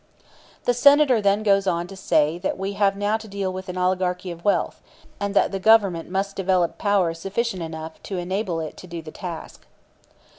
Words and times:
The 0.65 0.73
Senator 0.73 1.21
then 1.21 1.43
goes 1.43 1.67
on 1.67 1.85
to 1.85 1.95
say 1.95 2.39
that 2.39 2.57
we 2.57 2.73
now 2.73 2.79
have 3.11 3.21
to 3.21 3.27
deal 3.27 3.53
with 3.53 3.69
an 3.69 3.77
oligarchy 3.77 4.31
of 4.31 4.43
wealth, 4.43 4.81
and 5.19 5.35
that 5.35 5.51
the 5.51 5.59
Government 5.59 6.09
must 6.09 6.35
develop 6.35 6.79
power 6.79 7.13
sufficient 7.13 7.61
enough 7.61 8.01
to 8.01 8.17
enable 8.17 8.59
it 8.59 8.77
to 8.77 8.87
do 8.87 9.03
the 9.03 9.11
task. 9.11 9.67